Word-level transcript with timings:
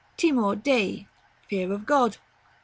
Timor 0.17 0.55
Dei. 0.55 1.05
Fear 1.47 1.73
of 1.73 1.85
God. 1.85 2.17